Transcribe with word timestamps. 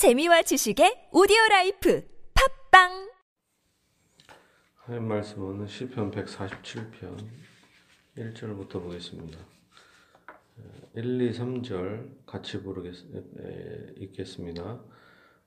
재미와 0.00 0.40
지식의 0.40 1.10
오디오 1.12 1.36
life 1.50 2.02
팟빵 2.70 3.10
하나님 4.76 5.08
말씀은 5.08 5.66
시편 5.66 6.10
147편 6.10 7.18
1절부터 8.16 8.82
보겠습니다. 8.82 9.38
1, 10.94 11.20
2, 11.20 11.32
3절 11.32 12.24
같이 12.24 12.62
부르겠, 12.62 12.94
에, 12.94 13.92
읽겠습니다. 13.98 14.80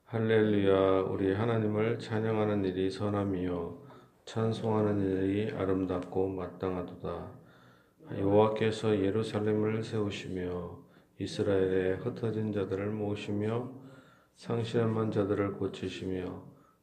할렐루야 0.04 1.00
우리 1.00 1.34
하나님을 1.34 1.98
찬양하는 1.98 2.64
일이 2.64 2.92
선함이요 2.92 3.82
찬송하는 4.24 5.00
일이 5.00 5.50
아름답고 5.50 6.28
마땅하도다. 6.28 7.32
여호와께서 8.20 9.00
예루살렘을 9.00 9.82
세우시며 9.82 10.78
이스라엘의 11.18 11.96
흩어진 11.96 12.52
자들을 12.52 12.90
모으시며 12.90 13.82
상실한 14.36 15.10
자들을 15.10 15.54
고치시며 15.54 16.42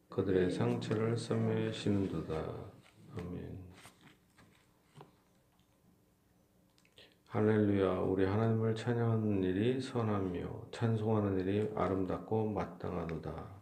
그들의 0.10 0.52
상처를 0.52 1.18
썸매시는도다. 1.18 2.36
아멘. 3.18 3.62
할렐루야, 7.28 8.00
우리 8.00 8.26
하나님을 8.26 8.76
찬양하는 8.76 9.44
일이 9.44 9.80
선하며 9.80 10.68
찬송하는 10.72 11.40
일이 11.40 11.72
아름답고 11.76 12.50
마땅하도다. 12.52 13.62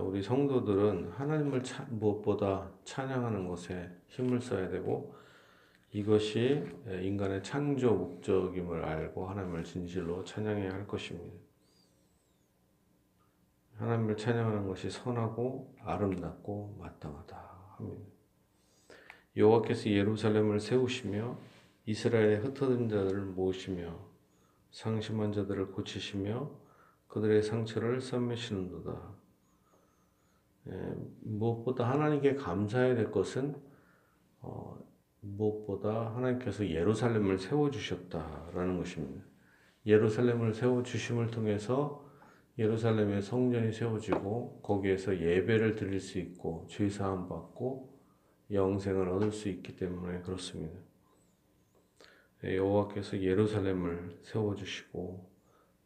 우리 0.00 0.22
성도들은 0.22 1.10
하나님을 1.10 1.62
차, 1.62 1.84
무엇보다 1.90 2.70
찬양하는 2.84 3.46
것에 3.46 3.90
힘을 4.06 4.40
써야 4.40 4.68
되고 4.70 5.14
이것이 5.92 6.64
인간의 6.86 7.42
창조 7.42 7.92
목적임을 7.94 8.84
알고 8.84 9.28
하나님을 9.28 9.64
진실로 9.64 10.24
찬양해야 10.24 10.72
할 10.72 10.86
것입니다. 10.86 11.47
하나님을 13.78 14.16
찬양하는 14.16 14.66
것이 14.66 14.90
선하고 14.90 15.74
아름답고 15.82 16.78
마땅하다. 16.80 17.78
여호와께서 19.36 19.90
예루살렘을 19.90 20.58
세우시며 20.58 21.38
이스라엘의 21.86 22.38
흩어진 22.40 22.88
자들을 22.88 23.22
모으시며 23.26 23.96
상심한 24.72 25.32
자들을 25.32 25.68
고치시며 25.68 26.50
그들의 27.06 27.42
상처를 27.42 28.00
썸매시는도다. 28.00 29.14
예, 30.68 30.94
무엇보다 31.20 31.88
하나님께 31.88 32.34
감사해야 32.34 32.94
될 32.96 33.10
것은 33.10 33.56
어, 34.40 34.78
무엇보다 35.20 36.14
하나님께서 36.16 36.68
예루살렘을 36.68 37.38
세워 37.38 37.70
주셨다라는 37.70 38.78
것입니다. 38.78 39.24
예루살렘을 39.86 40.52
세워 40.52 40.82
주심을 40.82 41.28
통해서 41.28 42.07
예루살렘의 42.58 43.22
성전이 43.22 43.72
세워지고 43.72 44.62
거기에서 44.62 45.16
예배를 45.16 45.76
드릴 45.76 46.00
수 46.00 46.18
있고 46.18 46.66
죄 46.68 46.88
사함 46.88 47.28
받고 47.28 47.96
영생을 48.50 49.08
얻을 49.10 49.30
수 49.30 49.48
있기 49.48 49.76
때문에 49.76 50.22
그렇습니다. 50.22 50.76
예, 52.44 52.56
여호와께서 52.56 53.20
예루살렘을 53.20 54.18
세워 54.22 54.56
주시고 54.56 55.30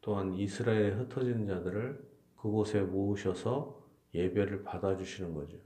또한 0.00 0.32
이스라엘에 0.32 0.90
흩어진 0.90 1.46
자들을 1.46 2.02
그곳에 2.36 2.80
모으셔서 2.80 3.82
예배를 4.14 4.64
받아 4.64 4.96
주시는 4.96 5.34
거죠. 5.34 5.58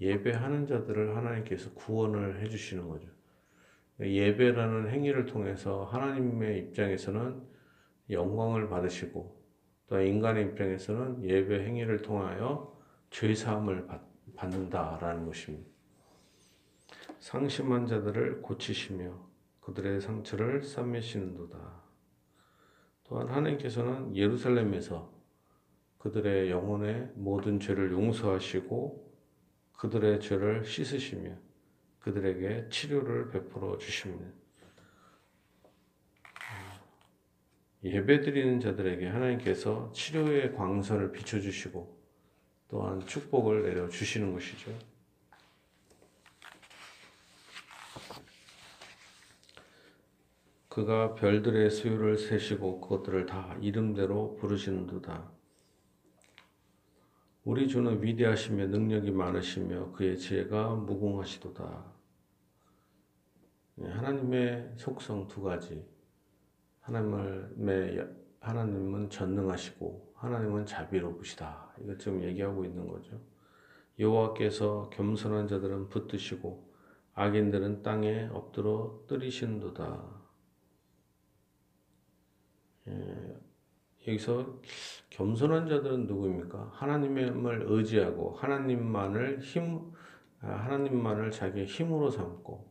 예배하는 0.00 0.66
자들을 0.66 1.16
하나님께서 1.16 1.72
구원을 1.74 2.40
해 2.40 2.48
주시는 2.48 2.88
거죠. 2.88 3.08
예배라는 4.00 4.90
행위를 4.90 5.26
통해서 5.26 5.84
하나님의 5.84 6.58
입장에서는 6.58 7.42
영광을 8.08 8.68
받으시고 8.68 9.39
또 9.90 10.00
인간의 10.00 10.44
입장에서는 10.46 11.24
예배 11.24 11.64
행위를 11.64 12.00
통하여 12.00 12.80
죄 13.10 13.34
사함을 13.34 13.88
받는다라는 14.36 15.26
것입니다. 15.26 15.68
상심한 17.18 17.88
자들을 17.88 18.40
고치시며 18.40 19.12
그들의 19.60 20.00
상처를 20.00 20.62
싸매시는도다. 20.62 21.82
또한 23.02 23.28
하나님께서는 23.28 24.14
예루살렘에서 24.14 25.12
그들의 25.98 26.52
영혼의 26.52 27.10
모든 27.16 27.58
죄를 27.58 27.90
용서하시고 27.90 29.12
그들의 29.72 30.20
죄를 30.20 30.64
씻으시며 30.64 31.32
그들에게 31.98 32.68
치료를 32.68 33.30
베풀어 33.30 33.76
주십니다. 33.76 34.30
예배드리는 37.82 38.60
자들에게 38.60 39.06
하나님께서 39.08 39.90
치료의 39.92 40.54
광선을 40.54 41.12
비춰주시고 41.12 41.98
또한 42.68 43.04
축복을 43.06 43.62
내려 43.62 43.88
주시는 43.88 44.32
것이죠. 44.32 44.70
그가 50.68 51.14
별들의 51.14 51.68
수요를 51.68 52.16
세시고 52.16 52.80
그것들을 52.80 53.26
다 53.26 53.56
이름대로 53.60 54.36
부르시는도다. 54.36 55.30
우리 57.42 57.66
주는 57.66 58.00
위대하시며 58.02 58.66
능력이 58.66 59.10
많으시며 59.10 59.92
그의 59.92 60.16
지혜가 60.16 60.74
무궁하시도다. 60.76 61.92
네, 63.76 63.90
하나님의 63.90 64.74
속성 64.76 65.26
두 65.26 65.42
가지. 65.42 65.84
하나님을 66.80 68.16
하나님은 68.40 69.10
전능하시고 69.10 70.14
하나님은 70.16 70.66
자비로우시다. 70.66 71.74
이것 71.80 71.98
좀 71.98 72.22
얘기하고 72.22 72.64
있는 72.64 72.86
거죠. 72.88 73.20
여호와께서 73.98 74.90
겸손한 74.90 75.46
자들은 75.46 75.88
붙드시고 75.88 76.70
악인들은 77.14 77.82
땅에 77.82 78.28
엎드러 78.32 79.04
뜨리신도다. 79.06 80.20
예, 82.88 83.40
여기서 84.08 84.60
겸손한 85.10 85.68
자들은 85.68 86.06
누구입니까? 86.06 86.70
하나님을 86.72 87.64
의지하고 87.68 88.32
하나님만을 88.32 89.40
힘 89.40 89.92
하나님만을 90.38 91.30
자기의 91.30 91.66
힘으로 91.66 92.10
삼고 92.10 92.70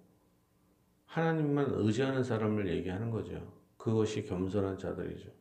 하나님만 1.05 1.67
의지하는 1.69 2.23
사람을 2.23 2.67
얘기하는 2.69 3.11
거죠. 3.11 3.58
그것이 3.79 4.23
겸손한 4.23 4.77
자들이죠. 4.77 5.31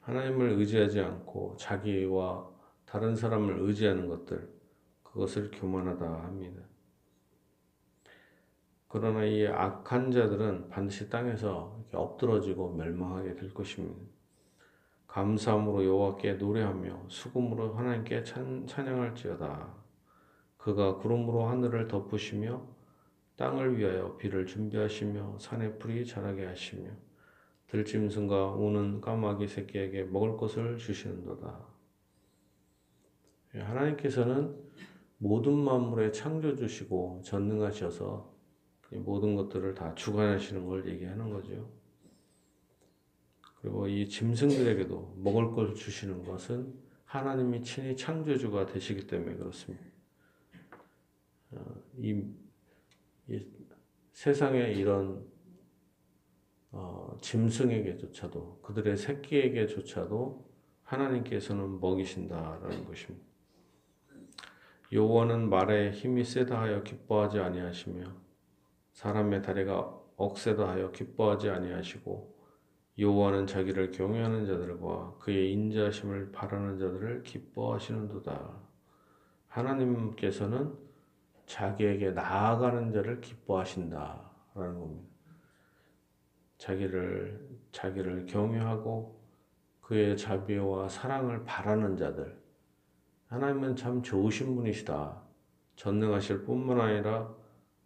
하나님을 0.00 0.52
의지하지 0.52 1.00
않고 1.00 1.56
자기와 1.58 2.50
다른 2.86 3.14
사람을 3.14 3.58
의지하는 3.60 4.08
것들, 4.08 4.50
그것을 5.02 5.50
교만하다 5.52 6.04
합니다. 6.24 6.62
그러나 8.88 9.24
이 9.24 9.46
악한 9.46 10.12
자들은 10.12 10.68
반드시 10.70 11.10
땅에서 11.10 11.84
엎드러지고 11.92 12.74
멸망하게 12.74 13.34
될 13.34 13.52
것입니다. 13.52 14.00
감사함으로 15.06 15.84
여호와께 15.84 16.34
노래하며 16.34 17.04
수금으로 17.08 17.74
하나님께 17.74 18.24
찬, 18.24 18.66
찬양할지어다. 18.66 19.74
그가 20.56 20.96
구름으로 20.96 21.44
하늘을 21.44 21.86
덮으시며 21.86 22.73
땅을 23.36 23.78
위하여 23.78 24.16
비를 24.16 24.46
준비하시며 24.46 25.38
산에 25.40 25.78
풀이 25.78 26.06
자라게 26.06 26.44
하시며 26.44 26.90
들짐승과 27.68 28.52
우는 28.52 29.00
까마귀 29.00 29.48
새끼에게 29.48 30.04
먹을 30.04 30.36
것을 30.36 30.78
주시는도다. 30.78 31.66
예, 33.56 33.60
하나님께서는 33.60 34.56
모든 35.18 35.54
만물의 35.54 36.12
창조주시고 36.12 37.22
전능하셔서 37.24 38.32
모든 38.92 39.34
것들을 39.34 39.74
다 39.74 39.94
주관하시는 39.94 40.64
걸 40.66 40.88
얘기하는 40.88 41.30
거죠. 41.30 41.68
그리고 43.60 43.88
이 43.88 44.08
짐승들에게도 44.08 45.16
먹을 45.18 45.50
것을 45.52 45.74
주시는 45.74 46.24
것은 46.24 46.74
하나님이 47.04 47.62
친히 47.62 47.96
창조주가 47.96 48.66
되시기 48.66 49.06
때문에 49.06 49.36
그렇습니다. 49.36 49.84
어, 51.52 51.64
이 51.96 52.22
세상에 54.12 54.72
이런 54.72 55.26
어, 56.70 57.16
짐승에게조차도 57.20 58.60
그들의 58.62 58.96
새끼에게조차도 58.96 60.50
하나님께서는 60.82 61.80
먹이신다라는 61.80 62.84
것입니다. 62.84 63.24
여호와는 64.92 65.48
말에 65.48 65.90
힘이 65.90 66.24
세다 66.24 66.60
하여 66.60 66.82
기뻐하지 66.82 67.38
아니하시며 67.38 68.12
사람의 68.92 69.42
다리가 69.42 70.00
억세다 70.16 70.68
하여 70.68 70.90
기뻐하지 70.90 71.50
아니하시고 71.50 72.34
여호와는 72.98 73.46
자기를 73.46 73.90
경외하는 73.90 74.46
자들과 74.46 75.16
그의 75.18 75.52
인자심을 75.52 76.30
바라는 76.30 76.78
자들을 76.78 77.22
기뻐하시는도다. 77.24 78.62
하나님께서는 79.48 80.83
자기에게 81.46 82.12
나아가는 82.12 82.92
자를 82.92 83.20
기뻐하신다라는 83.20 84.80
겁니다. 84.80 85.14
자기를 86.58 87.58
자기를 87.72 88.26
경외하고 88.26 89.20
그의 89.80 90.16
자비와 90.16 90.88
사랑을 90.88 91.44
바라는 91.44 91.96
자들. 91.96 92.38
하나님은 93.26 93.76
참 93.76 94.02
좋으신 94.02 94.54
분이시다. 94.56 95.22
전능하실 95.76 96.44
뿐만 96.44 96.80
아니라 96.80 97.34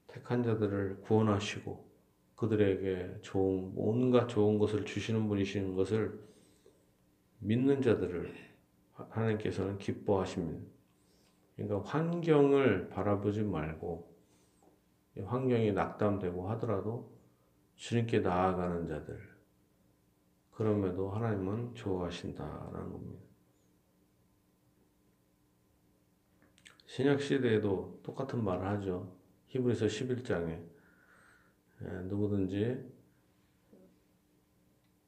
택한 0.06 0.42
자들을 0.42 1.00
구원하시고 1.02 1.88
그들에게 2.36 3.18
좋은 3.22 3.72
온갖 3.74 4.28
좋은 4.28 4.58
것을 4.58 4.84
주시는 4.84 5.26
분이신 5.26 5.74
것을 5.74 6.20
믿는 7.40 7.82
자들을 7.82 8.32
하나님께서는 8.92 9.78
기뻐하십니다. 9.78 10.77
그러니까 11.58 11.90
환경을 11.90 12.88
바라보지 12.88 13.42
말고 13.42 14.16
환경이 15.24 15.72
낙담되고 15.72 16.48
하더라도 16.50 17.12
주님께 17.74 18.20
나아가는 18.20 18.86
자들 18.86 19.20
그럼에도 20.52 21.10
하나님은 21.10 21.74
좋아하신다라는 21.74 22.92
겁니다. 22.92 23.24
신약 26.86 27.20
시대에도 27.20 28.00
똑같은 28.04 28.42
말을 28.42 28.64
하죠. 28.68 29.16
히브리서 29.48 29.86
11장에 29.86 30.62
누구든지 32.04 32.88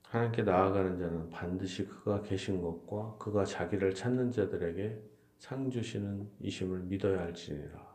하나님께 0.02 0.42
나아가는 0.42 0.98
자는 0.98 1.30
반드시 1.30 1.86
그가 1.86 2.22
계신 2.22 2.60
것과 2.60 3.16
그가 3.18 3.44
자기를 3.44 3.94
찾는 3.94 4.32
자들에게 4.32 5.10
상 5.40 5.70
주시는 5.70 6.28
이심을 6.42 6.80
믿어야 6.80 7.20
할지니라. 7.20 7.90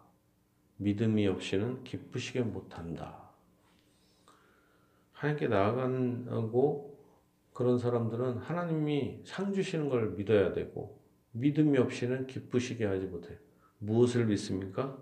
믿음이 0.77 1.27
없이는 1.27 1.83
기쁘시게 1.83 2.41
못한다. 2.41 3.29
하나님께 5.11 5.47
나아가고 5.47 6.99
그런 7.53 7.77
사람들은 7.77 8.39
하나님이 8.39 9.21
상 9.23 9.53
주시는 9.53 9.89
걸 9.89 10.13
믿어야 10.15 10.53
되고 10.53 10.99
믿음이 11.33 11.77
없이는 11.77 12.25
기쁘시게 12.25 12.83
하지 12.83 13.05
못해요. 13.05 13.37
무엇을 13.77 14.25
믿습니까? 14.25 14.97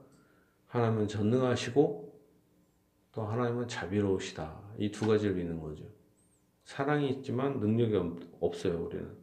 하나님은 0.67 1.07
전능하시고 1.07 2.21
또 3.13 3.21
하나님은 3.23 3.69
자비로우시다. 3.69 4.61
이 4.79 4.91
두 4.91 5.07
가지를 5.07 5.35
믿는 5.35 5.61
거죠. 5.61 5.85
사랑이 6.65 7.09
있지만 7.09 7.61
능력이 7.61 8.35
없어요, 8.41 8.83
우리는. 8.83 9.15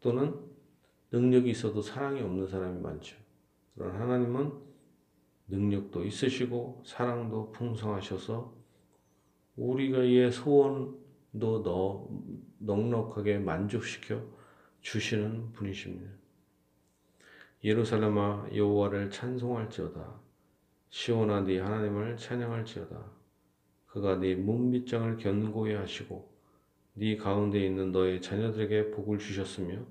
또는 0.00 0.47
능력이 1.10 1.50
있어도 1.50 1.80
사랑이 1.80 2.20
없는 2.20 2.46
사람이 2.46 2.80
많죠. 2.80 3.16
그러나 3.74 4.00
하나님은 4.00 4.52
능력도 5.48 6.04
있으시고 6.04 6.82
사랑도 6.84 7.52
풍성하셔서 7.52 8.54
우리가 9.56 9.98
의 9.98 10.30
소원도 10.30 11.62
너, 11.62 12.08
넉넉하게 12.58 13.38
만족시켜 13.38 14.22
주시는 14.80 15.52
분이십니다. 15.52 16.10
예루살렘아 17.64 18.48
여호와를 18.54 19.10
찬송할지어다 19.10 20.20
시온아 20.90 21.40
네 21.40 21.58
하나님을 21.58 22.16
찬양할지어다 22.16 23.18
그가 23.86 24.16
네 24.16 24.36
문빗장을 24.36 25.16
견고히 25.16 25.74
하시고 25.74 26.32
네 26.94 27.16
가운데 27.16 27.64
있는 27.64 27.90
너의 27.90 28.22
자녀들에게 28.22 28.92
복을 28.92 29.18
주셨으며 29.18 29.84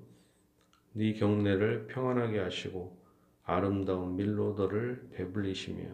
네 0.92 1.12
경내를 1.12 1.86
평안하게 1.86 2.40
하시고 2.40 2.98
아름다운 3.44 4.16
밀로 4.16 4.54
너를 4.54 5.08
배불리시며 5.12 5.84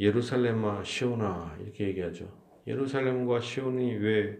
예루살렘아 0.00 0.84
시온아 0.84 1.56
이렇게 1.60 1.88
얘기하죠. 1.88 2.32
예루살렘과 2.66 3.40
시온이 3.40 3.94
왜 3.96 4.38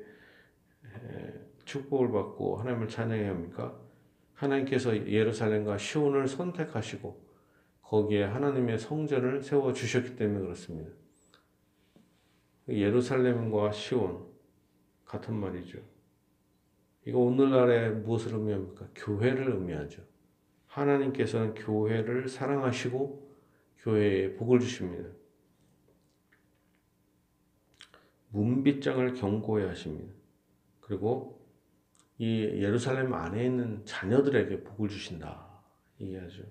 축복을 1.64 2.10
받고 2.12 2.56
하나님을 2.56 2.88
찬양해야 2.88 3.30
합니까? 3.30 3.78
하나님께서 4.34 4.96
예루살렘과 5.06 5.78
시온을 5.78 6.28
선택하시고 6.28 7.28
거기에 7.82 8.24
하나님의 8.24 8.78
성전을 8.78 9.42
세워 9.42 9.72
주셨기 9.72 10.16
때문에 10.16 10.40
그렇습니다. 10.40 10.90
예루살렘과 12.68 13.72
시온 13.72 14.26
같은 15.04 15.34
말이죠. 15.34 15.78
이거 17.08 17.20
오늘날에 17.20 17.88
무엇을 17.88 18.34
의미합니까? 18.34 18.86
교회를 18.94 19.52
의미하죠. 19.52 20.02
하나님께서는 20.66 21.54
교회를 21.54 22.28
사랑하시고 22.28 23.32
교회에 23.78 24.34
복을 24.34 24.60
주십니다. 24.60 25.08
문빗장을 28.28 29.14
경고해 29.14 29.68
하십니다. 29.68 30.12
그리고 30.82 31.42
이 32.18 32.42
예루살렘 32.42 33.14
안에 33.14 33.42
있는 33.42 33.86
자녀들에게 33.86 34.64
복을 34.64 34.90
주신다. 34.90 35.46
얘기하죠. 36.02 36.42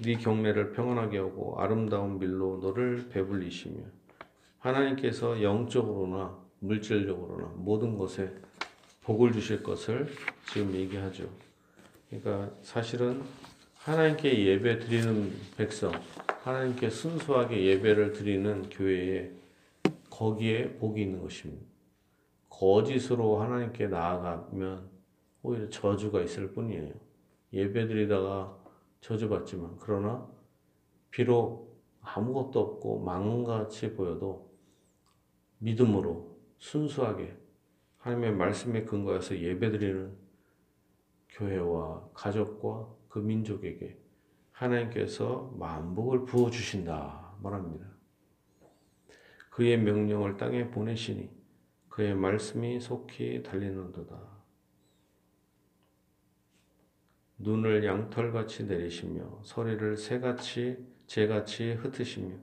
네 0.00 0.14
경매를 0.14 0.72
평안하게 0.72 1.18
하고 1.18 1.60
아름다운 1.60 2.18
밀로 2.18 2.56
너를 2.62 3.10
배불리시며 3.10 3.84
하나님께서 4.60 5.42
영적으로나 5.42 6.42
물질적으로나 6.60 7.52
모든 7.56 7.98
것에 7.98 8.45
복을 9.06 9.32
주실 9.32 9.62
것을 9.62 10.08
지금 10.52 10.74
얘기하죠. 10.74 11.30
그러니까 12.10 12.52
사실은 12.62 13.22
하나님께 13.76 14.46
예배 14.46 14.80
드리는 14.80 15.32
백성, 15.56 15.92
하나님께 16.42 16.90
순수하게 16.90 17.66
예배를 17.66 18.12
드리는 18.12 18.68
교회에 18.68 19.30
거기에 20.10 20.72
복이 20.78 21.02
있는 21.02 21.22
것입니다. 21.22 21.64
거짓으로 22.48 23.40
하나님께 23.40 23.86
나아가면 23.86 24.90
오히려 25.42 25.68
저주가 25.68 26.20
있을 26.22 26.52
뿐이에요. 26.52 26.92
예배 27.52 27.86
드리다가 27.86 28.58
저주받지만 29.02 29.76
그러나 29.78 30.26
비록 31.12 31.80
아무것도 32.00 32.58
없고 32.58 33.04
망같이 33.04 33.92
보여도 33.92 34.50
믿음으로 35.58 36.36
순수하게 36.58 37.45
하나님의 38.06 38.34
말씀에 38.34 38.84
근거해서 38.84 39.36
예배드리는 39.36 40.16
교회와 41.30 42.08
가족과 42.14 42.88
그 43.08 43.18
민족에게 43.18 43.98
하나님께서 44.52 45.52
만복을 45.58 46.24
부어 46.24 46.50
주신다 46.50 47.34
말합니다. 47.42 47.84
그의 49.50 49.78
명령을 49.78 50.36
땅에 50.36 50.70
보내시니 50.70 51.30
그의 51.88 52.14
말씀이 52.14 52.78
속히 52.78 53.42
달리는도다. 53.42 54.16
눈을 57.38 57.84
양털같이 57.84 58.66
내리시며 58.66 59.40
소리를 59.42 59.96
새같이 59.96 60.78
재같이 61.08 61.72
흩으시며 61.72 62.36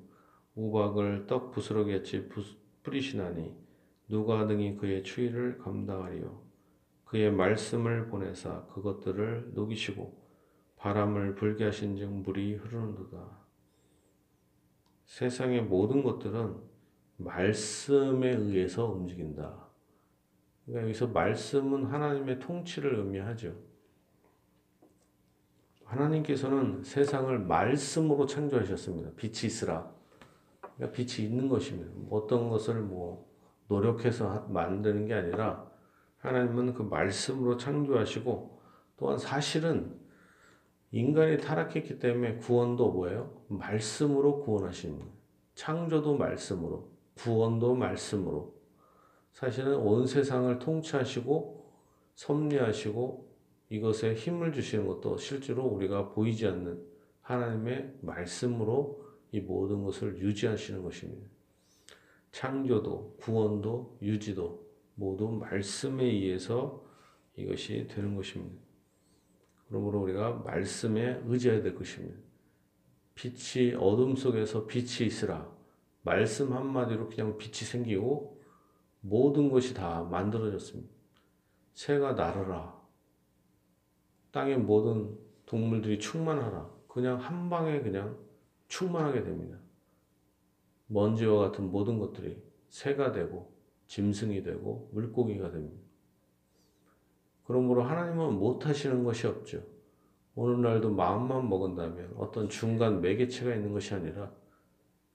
우박을 0.56 1.26
떡 1.26 1.52
부스러기같이 1.52 2.30
뿌리시나니 2.84 3.63
누가 4.08 4.48
등이 4.48 4.78
그의 4.78 5.04
추위를 5.04 5.58
감당하리요 5.58 6.44
그의 7.06 7.32
말씀을 7.32 8.08
보내사 8.08 8.66
그것들을 8.68 9.52
녹이시고 9.54 10.24
바람을 10.84 11.36
불게 11.36 11.64
하신즉 11.64 12.12
물이 12.12 12.56
흐르는도다. 12.56 13.38
세상의 15.06 15.62
모든 15.62 16.04
것들은 16.04 16.58
말씀에 17.18 18.32
의해서 18.32 18.92
움직인다. 18.92 19.70
그러니까 20.66 20.84
여기서 20.84 21.08
말씀은 21.08 21.86
하나님의 21.86 22.40
통치를 22.40 22.96
의미하죠. 22.96 23.56
하나님께서는 25.86 26.84
세상을 26.84 27.40
말씀으로 27.40 28.26
창조하셨습니다. 28.26 29.12
빛이 29.16 29.46
있으라. 29.46 29.90
그러니까 30.60 30.92
빛이 30.92 31.30
있는 31.30 31.48
것입니다. 31.48 31.92
어떤 32.10 32.50
것을 32.50 32.82
뭐 32.82 33.32
노력해서 33.68 34.48
만드는 34.50 35.08
게 35.08 35.14
아니라 35.14 35.70
하나님은 36.18 36.74
그 36.74 36.84
말씀으로 36.84 37.58
창조하시고 37.58 38.62
또한 38.98 39.18
사실은 39.18 40.00
인간이 40.92 41.38
타락했기 41.38 41.98
때문에 41.98 42.38
구원도 42.38 42.92
뭐예요? 42.92 43.46
말씀으로 43.48 44.44
구원하십니다. 44.44 45.08
창조도 45.56 46.18
말씀으로, 46.18 46.92
구원도 47.16 47.76
말씀으로. 47.76 48.54
사실은 49.32 49.76
온 49.76 50.06
세상을 50.06 50.60
통치하시고 50.60 51.74
섭리하시고 52.14 53.34
이것에 53.70 54.14
힘을 54.14 54.54
주시는 54.54 54.86
것도 54.86 55.18
실제로 55.18 55.64
우리가 55.66 56.10
보이지 56.10 56.46
않는 56.48 56.86
하나님의 57.22 57.96
말씀으로 58.02 59.04
이 59.32 59.40
모든 59.40 59.84
것을 59.84 60.20
유지하시는 60.20 60.84
것입니다. 60.84 61.28
창조도, 62.34 63.18
구원도, 63.20 64.00
유지도 64.02 64.68
모두 64.96 65.30
말씀에 65.30 66.04
의해서 66.04 66.84
이것이 67.36 67.88
되는 67.88 68.16
것입니다. 68.16 68.62
그러므로 69.68 70.02
우리가 70.02 70.34
말씀에 70.40 71.22
의지해야 71.26 71.62
될 71.62 71.76
것입니다. 71.76 72.20
빛이 73.16 73.76
어둠 73.76 74.16
속에서 74.16 74.66
빛이 74.66 75.08
있으라. 75.08 75.50
말씀 76.02 76.54
한마디로 76.54 77.10
그냥 77.10 77.38
빛이 77.38 77.54
생기고 77.54 78.42
모든 79.02 79.50
것이 79.50 79.76
다 79.76 80.04
만들어졌습니다. 80.04 80.92
새가 81.74 82.14
날아라. 82.14 82.82
땅의 84.32 84.58
모든 84.58 85.16
동물들이 85.46 86.00
충만하라. 86.00 86.70
그냥 86.88 87.20
한 87.20 87.50
방에 87.50 87.82
그냥 87.82 88.18
충만하게 88.68 89.24
됩니다. 89.24 89.63
먼지와 90.88 91.40
같은 91.40 91.72
모든 91.72 92.00
것들이 92.00 92.42
새가 92.70 93.12
되고 93.12 93.54
짐승이 93.88 94.44
되고 94.44 94.90
물고기가 94.94 95.52
됩니다. 95.52 95.82
그러므로 97.46 97.84
하나님은 97.84 98.34
못하시는 98.40 99.04
것이 99.04 99.28
없죠. 99.28 99.64
오늘날도 100.36 100.92
마음만 100.92 101.48
먹은다면 101.50 102.16
어떤 102.18 102.50
중간 102.50 103.02
매개체가 103.02 103.54
있는 103.54 103.74
것이 103.74 103.94
아니라 103.94 104.32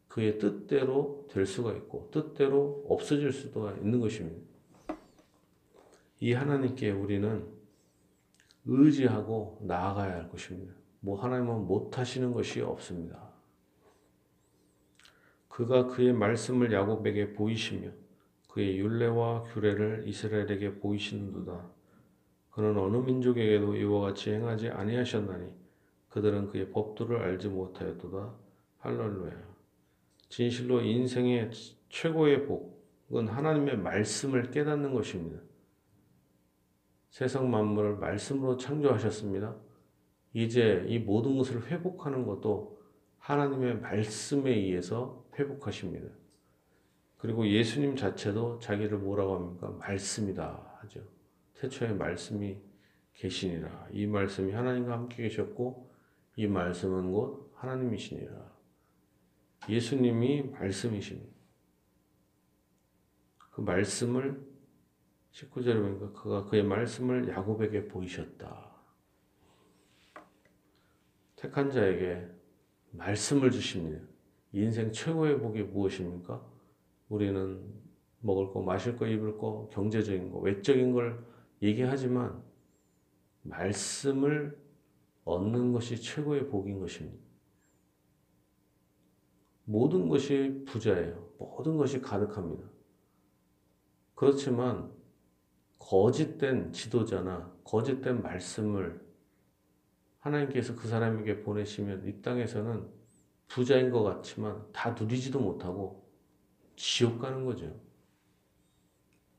그의 0.06 0.38
뜻대로 0.38 1.26
될 1.30 1.44
수가 1.44 1.72
있고 1.72 2.08
뜻대로 2.12 2.84
없어질 2.88 3.32
수도 3.32 3.70
있는 3.76 4.00
것입니다. 4.00 4.46
이 6.20 6.32
하나님께 6.32 6.90
우리는 6.90 7.46
의지하고 8.64 9.58
나아가야 9.62 10.14
할 10.14 10.28
것입니다. 10.28 10.72
뭐 11.00 11.20
하나님은 11.20 11.66
못하시는 11.66 12.32
것이 12.32 12.60
없습니다. 12.60 13.27
그가 15.58 15.88
그의 15.88 16.12
말씀을 16.12 16.72
야곱에게 16.72 17.32
보이시며 17.32 17.90
그의 18.46 18.78
율례와 18.78 19.42
규례를 19.42 20.04
이스라엘에게 20.06 20.78
보이시는도다. 20.78 21.68
그는 22.52 22.78
어느 22.78 22.98
민족에게도 22.98 23.74
이와 23.74 24.02
같이 24.02 24.30
행하지 24.30 24.68
아니하셨나니 24.68 25.50
그들은 26.10 26.50
그의 26.50 26.70
법도를 26.70 27.20
알지 27.20 27.48
못하였도다. 27.48 28.34
할렐루야. 28.78 29.32
진실로 30.28 30.80
인생의 30.80 31.50
최고의 31.88 32.46
복은 32.46 33.26
하나님의 33.26 33.78
말씀을 33.78 34.52
깨닫는 34.52 34.94
것입니다. 34.94 35.40
세상 37.10 37.50
만물을 37.50 37.96
말씀으로 37.96 38.56
창조하셨습니다. 38.56 39.56
이제 40.34 40.84
이 40.86 41.00
모든 41.00 41.36
것을 41.36 41.66
회복하는 41.66 42.24
것도 42.24 42.78
하나님의 43.18 43.80
말씀에 43.80 44.52
의해서 44.52 45.26
회복하십니다. 45.38 46.08
그리고 47.18 47.46
예수님 47.46 47.96
자체도 47.96 48.60
자기를 48.60 48.98
뭐라고 48.98 49.34
합니까? 49.36 49.70
말씀이다 49.70 50.78
하죠. 50.80 51.02
태초에 51.54 51.92
말씀이 51.92 52.60
계시니라. 53.14 53.88
이 53.92 54.06
말씀이 54.06 54.52
하나님과 54.52 54.92
함께 54.92 55.24
계셨고 55.24 55.90
이 56.36 56.46
말씀은 56.46 57.10
곧 57.10 57.52
하나님이시니라. 57.56 58.58
예수님이 59.68 60.42
말씀이십니다. 60.42 61.36
그 63.50 63.60
말씀을 63.60 64.40
19절에 65.32 65.80
보니까 65.80 66.12
그가 66.12 66.44
그의 66.44 66.62
말씀을 66.62 67.28
야곱에게 67.28 67.88
보이셨다. 67.88 68.76
택한 71.34 71.70
자에게 71.70 72.26
말씀을 72.92 73.50
주십니다. 73.50 74.07
인생 74.52 74.92
최고의 74.92 75.38
복이 75.40 75.62
무엇입니까? 75.64 76.44
우리는 77.08 77.62
먹을 78.20 78.52
거, 78.52 78.62
마실 78.62 78.96
거, 78.96 79.06
입을 79.06 79.38
거, 79.38 79.68
경제적인 79.72 80.30
거, 80.30 80.38
외적인 80.38 80.92
걸 80.92 81.24
얘기하지만 81.62 82.42
말씀을 83.42 84.58
얻는 85.24 85.72
것이 85.72 86.00
최고의 86.00 86.48
복인 86.48 86.80
것입니다. 86.80 87.18
모든 89.64 90.08
것이 90.08 90.64
부자예요. 90.66 91.28
모든 91.38 91.76
것이 91.76 92.00
가득합니다. 92.00 92.66
그렇지만 94.14 94.90
거짓된 95.78 96.72
지도자나 96.72 97.54
거짓된 97.64 98.22
말씀을 98.22 99.06
하나님께서 100.18 100.74
그 100.74 100.88
사람에게 100.88 101.42
보내시면 101.42 102.08
이 102.08 102.20
땅에서는 102.22 102.97
부자인 103.48 103.90
것 103.90 104.02
같지만 104.02 104.70
다 104.72 104.90
누리지도 104.90 105.40
못하고 105.40 106.08
지옥 106.76 107.18
가는 107.18 107.44
거죠. 107.44 107.80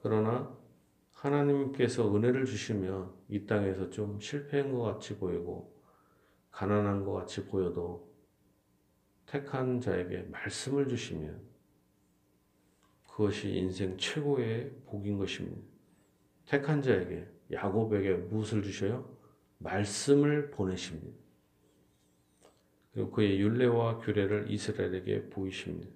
그러나 0.01 0.57
하나님께서 1.13 2.13
은혜를 2.15 2.45
주시면 2.45 3.13
이 3.29 3.45
땅에서 3.45 3.89
좀 3.89 4.19
실패한 4.19 4.71
것 4.71 4.81
같이 4.81 5.17
보이고 5.17 5.77
가난한 6.51 7.05
것 7.05 7.13
같이 7.13 7.45
보여도 7.45 8.09
택한 9.25 9.79
자에게 9.79 10.23
말씀을 10.23 10.87
주시면 10.87 11.41
그것이 13.07 13.49
인생 13.49 13.97
최고의 13.97 14.71
복인 14.85 15.17
것입니다. 15.17 15.61
택한 16.45 16.81
자에게 16.81 17.27
야곱에게 17.51 18.13
무엇을 18.13 18.63
주셔요? 18.63 19.17
말씀을 19.59 20.49
보내십니다. 20.51 21.28
그리고 22.91 23.11
그의 23.11 23.39
율례와 23.39 23.99
규례를 23.99 24.49
이스라엘에게 24.49 25.29
보이십니다. 25.29 25.91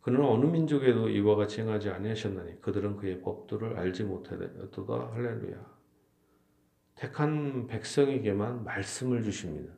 그는 0.00 0.24
어느 0.24 0.46
민족에도 0.46 1.08
이와 1.08 1.36
같이 1.36 1.60
행하지 1.60 1.90
아니하셨나니 1.90 2.60
그들은 2.60 2.96
그의 2.96 3.20
법도를 3.20 3.78
알지 3.78 4.04
못하도다 4.04 5.12
할렐루야. 5.12 5.72
택한 6.96 7.66
백성에게만 7.68 8.64
말씀을 8.64 9.22
주십니다. 9.22 9.72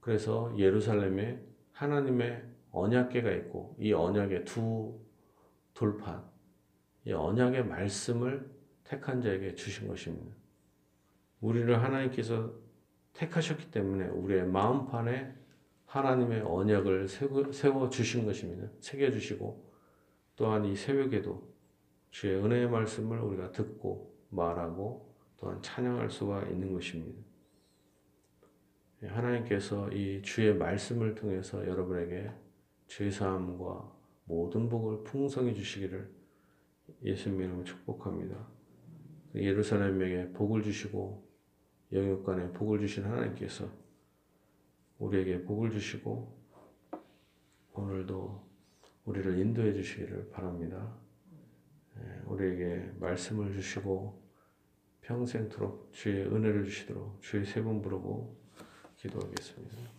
그래서 0.00 0.54
예루살렘에 0.56 1.42
하나님의 1.72 2.42
언약궤가 2.70 3.32
있고 3.32 3.76
이 3.78 3.92
언약의 3.92 4.44
두 4.44 4.98
돌판, 5.74 6.24
이 7.06 7.12
언약의 7.12 7.66
말씀을 7.66 8.50
택한 8.84 9.20
자에게 9.20 9.54
주신 9.54 9.88
것입니다. 9.88 10.34
우리를 11.40 11.82
하나님께서 11.82 12.54
택하셨기 13.16 13.70
때문에 13.70 14.08
우리의 14.08 14.46
마음판에 14.46 15.34
하나님의 15.86 16.42
언약을 16.42 17.08
세워 17.08 17.88
주신 17.88 18.26
것입니다. 18.26 18.68
새겨 18.80 19.10
주시고 19.10 19.72
또한 20.36 20.64
이 20.64 20.76
새벽에도 20.76 21.54
주의 22.10 22.36
은혜의 22.36 22.68
말씀을 22.68 23.18
우리가 23.18 23.52
듣고 23.52 24.14
말하고 24.30 25.14
또한 25.38 25.60
찬양할 25.62 26.10
수가 26.10 26.42
있는 26.44 26.72
것입니다. 26.72 27.22
예, 29.02 29.08
하나님께서 29.08 29.90
이 29.92 30.22
주의 30.22 30.54
말씀을 30.54 31.14
통해서 31.14 31.66
여러분에게 31.66 32.30
죄 32.86 33.10
사함과 33.10 33.92
모든 34.24 34.68
복을 34.68 35.04
풍성히 35.04 35.54
주시기를 35.54 36.10
예수님 37.02 37.40
이름으로 37.40 37.64
축복합니다. 37.64 38.48
예루살렘에게 39.34 40.32
복을 40.32 40.62
주시고 40.62 41.26
영육간에 41.92 42.52
복을 42.52 42.80
주신 42.80 43.04
하나님께서 43.04 43.68
우리에게 44.98 45.42
복을 45.44 45.70
주시고 45.70 46.36
오늘도 47.74 48.46
우리를 49.04 49.38
인도해 49.38 49.72
주시기를 49.72 50.30
바랍니다. 50.30 50.96
예, 51.98 52.22
우리에게 52.26 52.92
말씀을 52.98 53.52
주시고 53.52 54.22
평생토록 55.02 55.92
주의 55.92 56.26
은혜를 56.26 56.64
주시도록 56.64 57.22
주의 57.22 57.44
세번 57.44 57.82
부르고 57.82 58.36
기도하겠습니다. 58.96 59.95